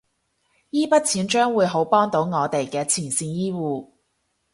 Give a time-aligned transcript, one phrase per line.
[0.71, 3.91] 依筆錢將會好幫到我哋嘅前線醫護